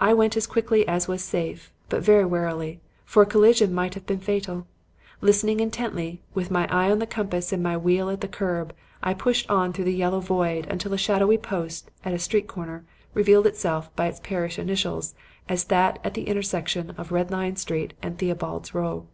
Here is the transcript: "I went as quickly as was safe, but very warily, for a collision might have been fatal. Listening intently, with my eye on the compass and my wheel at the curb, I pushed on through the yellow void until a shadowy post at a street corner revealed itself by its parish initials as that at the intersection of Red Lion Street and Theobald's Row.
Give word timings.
"I 0.00 0.12
went 0.12 0.36
as 0.36 0.44
quickly 0.44 0.88
as 0.88 1.06
was 1.06 1.22
safe, 1.22 1.70
but 1.88 2.02
very 2.02 2.24
warily, 2.24 2.80
for 3.04 3.22
a 3.22 3.26
collision 3.26 3.72
might 3.72 3.94
have 3.94 4.04
been 4.04 4.18
fatal. 4.18 4.66
Listening 5.20 5.60
intently, 5.60 6.20
with 6.34 6.50
my 6.50 6.66
eye 6.68 6.90
on 6.90 6.98
the 6.98 7.06
compass 7.06 7.52
and 7.52 7.62
my 7.62 7.76
wheel 7.76 8.10
at 8.10 8.22
the 8.22 8.26
curb, 8.26 8.74
I 9.04 9.14
pushed 9.14 9.48
on 9.48 9.72
through 9.72 9.84
the 9.84 9.94
yellow 9.94 10.18
void 10.18 10.66
until 10.68 10.92
a 10.94 10.98
shadowy 10.98 11.38
post 11.38 11.92
at 12.04 12.12
a 12.12 12.18
street 12.18 12.48
corner 12.48 12.84
revealed 13.14 13.46
itself 13.46 13.94
by 13.94 14.08
its 14.08 14.18
parish 14.18 14.58
initials 14.58 15.14
as 15.48 15.62
that 15.66 16.00
at 16.02 16.14
the 16.14 16.26
intersection 16.26 16.90
of 16.98 17.12
Red 17.12 17.30
Lion 17.30 17.54
Street 17.54 17.94
and 18.02 18.18
Theobald's 18.18 18.74
Row. 18.74 19.06